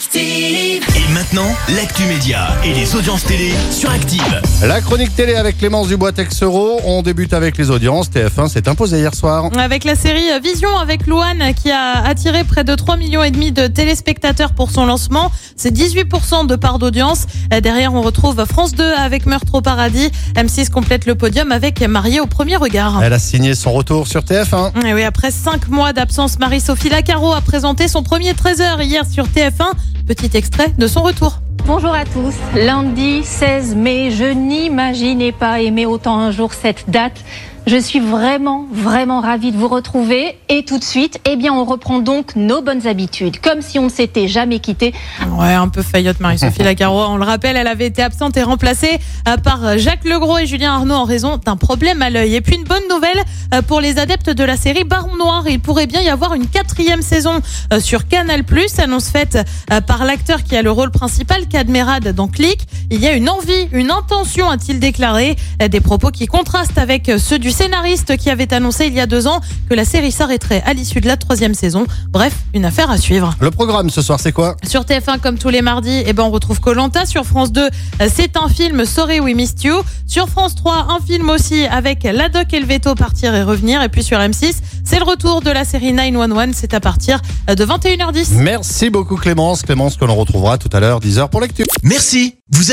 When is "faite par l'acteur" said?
59.10-60.42